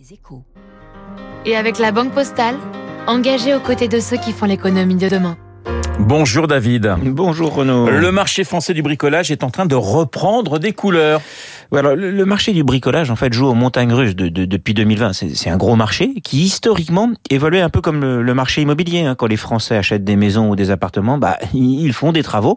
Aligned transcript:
Les 0.00 0.14
échos. 0.14 0.44
Et 1.44 1.56
avec 1.56 1.78
la 1.78 1.92
Banque 1.92 2.12
Postale, 2.12 2.54
engagée 3.06 3.54
aux 3.54 3.60
côtés 3.60 3.86
de 3.86 4.00
ceux 4.00 4.16
qui 4.16 4.32
font 4.32 4.46
l'économie 4.46 4.94
de 4.94 5.10
demain. 5.10 5.36
Bonjour 5.98 6.46
David. 6.46 6.94
Bonjour 7.04 7.54
Renaud. 7.54 7.90
Le 7.90 8.10
marché 8.10 8.44
français 8.44 8.72
du 8.72 8.80
bricolage 8.80 9.30
est 9.30 9.44
en 9.44 9.50
train 9.50 9.66
de 9.66 9.74
reprendre 9.74 10.58
des 10.58 10.72
couleurs. 10.72 11.20
Voilà, 11.70 11.94
le, 11.94 12.10
le 12.10 12.24
marché 12.24 12.52
du 12.52 12.64
bricolage 12.64 13.10
en 13.10 13.16
fait 13.16 13.30
joue 13.34 13.46
aux 13.46 13.54
montagnes 13.54 13.92
russes 13.92 14.16
de, 14.16 14.28
de, 14.28 14.46
depuis 14.46 14.72
2020. 14.72 15.12
C'est 15.12 15.50
un 15.50 15.58
gros 15.58 15.76
marché 15.76 16.14
qui 16.24 16.44
historiquement 16.44 17.10
évoluait 17.28 17.60
un 17.60 17.68
peu 17.68 17.82
comme 17.82 18.00
le, 18.00 18.22
le 18.22 18.34
marché 18.34 18.62
immobilier. 18.62 19.00
Hein. 19.00 19.16
Quand 19.16 19.26
les 19.26 19.36
Français 19.36 19.76
achètent 19.76 20.04
des 20.04 20.16
maisons 20.16 20.48
ou 20.48 20.56
des 20.56 20.70
appartements, 20.70 21.18
bah 21.18 21.36
ils 21.52 21.92
font 21.92 22.12
des 22.12 22.22
travaux. 22.22 22.56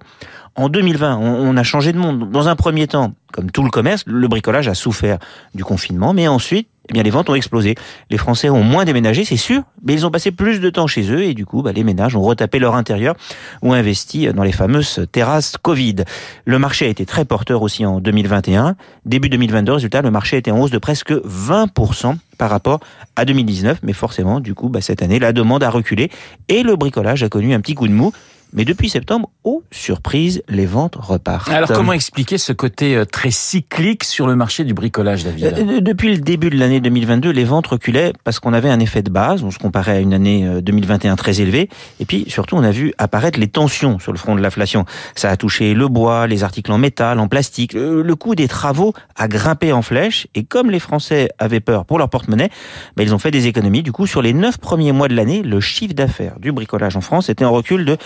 En 0.55 0.70
2020, 0.70 1.17
on, 1.17 1.57
a 1.57 1.63
changé 1.63 1.93
de 1.93 1.97
monde. 1.97 2.29
Dans 2.29 2.47
un 2.47 2.55
premier 2.55 2.85
temps, 2.85 3.13
comme 3.31 3.49
tout 3.49 3.63
le 3.63 3.71
commerce, 3.71 4.03
le 4.05 4.27
bricolage 4.27 4.67
a 4.67 4.75
souffert 4.75 5.17
du 5.55 5.63
confinement, 5.63 6.13
mais 6.13 6.27
ensuite, 6.27 6.67
eh 6.89 6.93
bien, 6.93 7.02
les 7.02 7.09
ventes 7.09 7.27
ont 7.29 7.33
explosé. 7.33 7.73
Les 8.11 8.20
Français 8.20 8.49
ont 8.49 8.61
moins 8.61 8.85
déménagé, 8.85 9.25
c'est 9.25 9.38
sûr, 9.38 9.63
mais 9.84 9.94
ils 9.94 10.05
ont 10.05 10.11
passé 10.11 10.30
plus 10.30 10.59
de 10.59 10.70
temps 10.70 10.85
chez 10.85 11.11
eux 11.11 11.23
et 11.23 11.34
du 11.34 11.47
coup, 11.47 11.63
bah, 11.63 11.71
les 11.71 11.84
ménages 11.84 12.16
ont 12.16 12.21
retapé 12.21 12.59
leur 12.59 12.75
intérieur 12.75 13.16
ou 13.63 13.73
investi 13.73 14.27
dans 14.27 14.44
les 14.44 14.52
fameuses 14.52 15.08
terrasses 15.11 15.58
Covid. 15.58 15.95
Le 16.45 16.59
marché 16.59 16.85
a 16.85 16.89
été 16.89 17.08
très 17.08 17.25
porteur 17.25 17.63
aussi 17.63 17.83
en 17.83 17.99
2021. 17.99 18.75
Début 19.05 19.30
2022, 19.30 19.73
résultat, 19.73 20.03
le 20.03 20.11
marché 20.11 20.38
était 20.38 20.52
en 20.52 20.59
hausse 20.59 20.72
de 20.72 20.77
presque 20.77 21.13
20% 21.13 22.16
par 22.38 22.52
rapport 22.52 22.80
à 23.16 23.25
2019, 23.25 23.80
mais 23.81 23.94
forcément, 23.94 24.39
du 24.39 24.53
coup, 24.53 24.70
bah, 24.70 24.81
cette 24.81 25.02
année, 25.02 25.17
la 25.17 25.33
demande 25.33 25.63
a 25.63 25.72
reculé 25.72 26.11
et 26.47 26.61
le 26.61 26.75
bricolage 26.75 27.23
a 27.23 27.30
connu 27.30 27.55
un 27.55 27.59
petit 27.59 27.73
coup 27.73 27.88
de 27.88 27.94
mou. 27.94 28.11
Mais 28.53 28.66
depuis 28.66 28.89
septembre, 28.89 29.30
oh 29.43 29.63
surprise, 29.71 30.43
les 30.48 30.66
ventes 30.66 30.95
repartent. 30.95 31.49
Alors 31.49 31.71
comment 31.71 31.94
expliquer 31.94 32.38
ce 32.38 32.53
côté 32.53 32.95
euh, 32.95 33.05
très 33.05 33.31
cyclique 33.31 34.03
sur 34.03 34.27
le 34.27 34.35
marché 34.35 34.63
du 34.63 34.73
bricolage, 34.73 35.23
David 35.23 35.45
Euh, 35.57 35.81
Depuis 35.81 36.13
le 36.13 36.20
début 36.20 36.49
de 36.49 36.58
l'année 36.58 36.80
2022, 36.80 37.31
les 37.31 37.44
ventes 37.44 37.67
reculaient 37.67 38.13
parce 38.23 38.39
qu'on 38.39 38.53
avait 38.53 38.70
un 38.70 38.80
effet 38.80 39.02
de 39.02 39.09
base. 39.09 39.44
On 39.44 39.49
se 39.49 39.58
comparait 39.58 39.94
à 39.94 39.99
une 39.99 40.13
année 40.13 40.45
euh, 40.45 40.61
2021 40.61 41.16
très 41.16 41.41
élevée. 41.41 41.69
Et 42.00 42.05
puis 42.05 42.25
surtout, 42.28 42.55
on 42.55 42.63
a 42.63 42.72
vu 42.72 42.94
apparaître 43.00 43.39
les 43.39 43.47
tensions 43.47 43.97
sur 43.97 44.11
le 44.11 44.17
front 44.19 44.36
de 44.36 44.41
l'inflation. 44.41 44.85
Ça 45.16 45.30
a 45.30 45.38
touché 45.38 45.73
le 45.73 45.88
bois, 45.88 46.28
les 46.28 46.44
articles 46.44 46.72
en 46.72 46.78
métal, 46.78 47.19
en 47.19 47.28
plastique. 47.28 47.73
Le, 47.73 48.13
coût 48.16 48.35
des 48.35 48.47
travaux 48.47 48.94
a 49.16 49.28
grimpé 49.28 49.73
en 49.73 49.81
flèche. 49.81 50.28
Et 50.35 50.44
comme 50.44 50.69
les 50.69 50.80
Français 50.80 51.30
avaient 51.39 51.59
peur 51.59 51.85
pour 51.85 51.97
leur 51.97 52.09
porte-monnaie, 52.09 52.50
ben, 52.95 53.03
ils 53.03 53.16
ont 53.16 53.19
fait 53.19 53.31
des 53.31 53.47
économies. 53.47 53.81
Du 53.81 53.91
coup, 53.91 54.06
sur 54.06 54.22
les 54.22 54.33
neuf 54.33 54.59
premiers 54.59 54.91
mois 54.91 55.08
de 55.08 55.16
l'année, 55.16 55.41
le 55.41 55.59
chiffre 55.59 55.95
d'affaires 55.95 56.39
du 56.39 56.52
bricolage 56.52 56.95
en 56.95 57.02
France 57.02 57.30
était 57.30 57.45
en 57.45 57.52
recul 57.52 57.85
de 57.85 57.97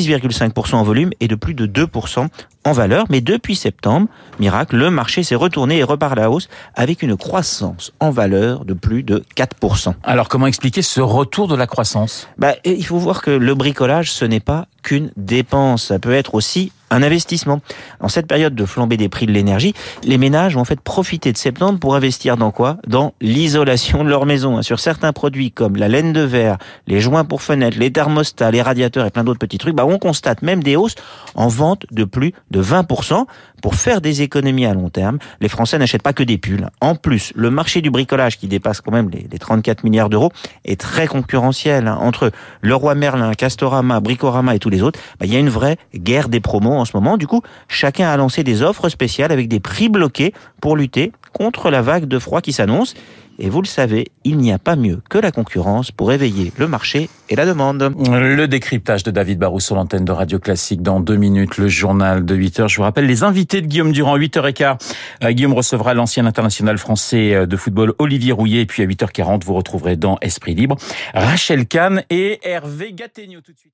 6,5% 0.00 0.74
en 0.74 0.82
volume 0.82 1.10
et 1.20 1.28
de 1.28 1.34
plus 1.34 1.54
de 1.54 1.66
2% 1.66 2.28
en 2.64 2.72
valeur. 2.72 3.06
Mais 3.08 3.20
depuis 3.20 3.56
septembre, 3.56 4.08
miracle, 4.38 4.76
le 4.76 4.90
marché 4.90 5.22
s'est 5.22 5.34
retourné 5.34 5.78
et 5.78 5.82
repart 5.82 6.12
à 6.12 6.16
la 6.16 6.30
hausse 6.30 6.48
avec 6.74 7.02
une 7.02 7.16
croissance 7.16 7.92
en 8.00 8.10
valeur 8.10 8.64
de 8.64 8.74
plus 8.74 9.02
de 9.02 9.24
4%. 9.36 9.94
Alors 10.02 10.28
comment 10.28 10.46
expliquer 10.46 10.82
ce 10.82 11.00
retour 11.00 11.48
de 11.48 11.54
la 11.54 11.66
croissance? 11.66 12.28
Bah, 12.38 12.54
il 12.64 12.84
faut 12.84 12.98
voir 12.98 13.22
que 13.22 13.30
le 13.30 13.54
bricolage, 13.54 14.12
ce 14.12 14.24
n'est 14.24 14.40
pas 14.40 14.66
qu'une 14.82 15.10
dépense. 15.16 15.84
Ça 15.84 15.98
peut 15.98 16.12
être 16.12 16.34
aussi 16.34 16.72
un 16.90 17.02
investissement. 17.02 17.60
En 18.00 18.08
cette 18.08 18.26
période 18.26 18.54
de 18.54 18.64
flambée 18.64 18.96
des 18.96 19.08
prix 19.08 19.26
de 19.26 19.32
l'énergie, 19.32 19.74
les 20.04 20.18
ménages 20.18 20.56
ont 20.56 20.60
en 20.60 20.64
fait 20.64 20.80
profité 20.80 21.32
de 21.32 21.38
septembre 21.38 21.78
pour 21.78 21.94
investir 21.94 22.36
dans 22.36 22.50
quoi? 22.50 22.78
Dans 22.86 23.14
l'isolation 23.20 24.04
de 24.04 24.08
leur 24.08 24.26
maison. 24.26 24.62
Sur 24.62 24.80
certains 24.80 25.12
produits 25.12 25.50
comme 25.50 25.76
la 25.76 25.88
laine 25.88 26.12
de 26.12 26.20
verre, 26.20 26.58
les 26.86 27.00
joints 27.00 27.24
pour 27.24 27.42
fenêtres, 27.42 27.78
les 27.78 27.92
thermostats, 27.92 28.50
les 28.50 28.62
radiateurs 28.62 29.06
et 29.06 29.10
plein 29.10 29.24
d'autres 29.24 29.38
petits 29.38 29.58
trucs, 29.58 29.74
bah 29.74 29.86
on 29.86 29.98
constate 29.98 30.42
même 30.42 30.62
des 30.62 30.76
hausses 30.76 30.94
en 31.34 31.48
vente 31.48 31.86
de 31.90 32.04
plus 32.04 32.32
de 32.50 32.62
20%. 32.62 33.26
Pour 33.62 33.74
faire 33.74 34.00
des 34.00 34.22
économies 34.22 34.66
à 34.66 34.74
long 34.74 34.90
terme, 34.90 35.18
les 35.40 35.48
Français 35.48 35.78
n'achètent 35.78 36.02
pas 36.02 36.12
que 36.12 36.22
des 36.22 36.38
pulls. 36.38 36.68
En 36.80 36.94
plus, 36.94 37.32
le 37.34 37.50
marché 37.50 37.80
du 37.80 37.90
bricolage 37.90 38.38
qui 38.38 38.48
dépasse 38.48 38.80
quand 38.80 38.92
même 38.92 39.10
les, 39.10 39.26
les 39.30 39.38
34 39.38 39.84
milliards 39.84 40.08
d'euros 40.08 40.30
est 40.64 40.80
très 40.80 41.06
concurrentiel. 41.06 41.88
hein. 41.88 41.98
Entre 42.00 42.30
Leroy 42.62 42.94
Merlin, 42.94 43.32
Castorama, 43.34 44.00
Bricorama 44.00 44.54
et 44.54 44.58
tous 44.58 44.70
les 44.70 44.82
autres, 44.82 45.00
bah, 45.18 45.26
il 45.26 45.32
y 45.32 45.36
a 45.36 45.40
une 45.40 45.48
vraie 45.48 45.76
guerre 45.94 46.28
des 46.28 46.40
promos 46.40 46.74
en 46.74 46.84
ce 46.84 46.92
moment. 46.94 47.16
Du 47.16 47.26
coup, 47.26 47.42
chacun 47.68 48.08
a 48.08 48.16
lancé 48.16 48.44
des 48.44 48.62
offres 48.62 48.88
spéciales 48.88 49.32
avec 49.32 49.48
des 49.48 49.60
prix 49.60 49.88
bloqués 49.88 50.32
pour 50.60 50.76
lutter 50.76 51.12
contre 51.36 51.70
la 51.70 51.82
vague 51.82 52.06
de 52.06 52.18
froid 52.18 52.40
qui 52.40 52.52
s'annonce. 52.52 52.94
Et 53.38 53.50
vous 53.50 53.60
le 53.60 53.66
savez, 53.66 54.06
il 54.24 54.38
n'y 54.38 54.50
a 54.50 54.58
pas 54.58 54.76
mieux 54.76 55.02
que 55.10 55.18
la 55.18 55.30
concurrence 55.30 55.90
pour 55.90 56.10
éveiller 56.10 56.52
le 56.56 56.66
marché 56.66 57.10
et 57.28 57.36
la 57.36 57.44
demande. 57.44 57.92
Le 58.10 58.46
décryptage 58.46 59.02
de 59.02 59.10
David 59.10 59.38
Barrou 59.38 59.60
sur 59.60 59.74
l'antenne 59.74 60.06
de 60.06 60.12
Radio 60.12 60.38
Classique 60.38 60.80
dans 60.80 61.00
deux 61.00 61.16
minutes, 61.16 61.58
le 61.58 61.68
journal 61.68 62.24
de 62.24 62.34
8 62.34 62.60
heures. 62.60 62.68
Je 62.68 62.76
vous 62.78 62.84
rappelle 62.84 63.04
les 63.04 63.24
invités 63.24 63.60
de 63.60 63.66
Guillaume 63.66 63.92
Durand, 63.92 64.16
8h15. 64.16 64.78
Euh, 65.22 65.32
Guillaume 65.32 65.52
recevra 65.52 65.92
l'ancien 65.92 66.24
international 66.24 66.78
français 66.78 67.34
euh, 67.34 67.44
de 67.44 67.56
football 67.58 67.92
Olivier 67.98 68.32
Rouillet 68.32 68.62
et 68.62 68.66
puis 68.66 68.82
à 68.82 68.86
8h40, 68.86 69.44
vous 69.44 69.54
retrouverez 69.54 69.96
dans 69.96 70.16
Esprit 70.22 70.54
Libre 70.54 70.76
Rachel 71.12 71.66
Kahn 71.66 72.04
et 72.08 72.40
Hervé 72.42 72.94
Gattegno 72.94 73.42
tout 73.42 73.52
de 73.52 73.58
suite. 73.58 73.72